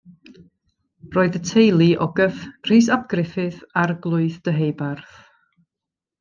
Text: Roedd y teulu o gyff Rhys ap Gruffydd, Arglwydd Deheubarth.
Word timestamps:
Roedd 1.15 1.35
y 1.39 1.41
teulu 1.49 1.89
o 2.05 2.07
gyff 2.21 2.41
Rhys 2.71 2.89
ap 2.97 3.05
Gruffydd, 3.13 3.61
Arglwydd 3.83 4.41
Deheubarth. 4.49 5.15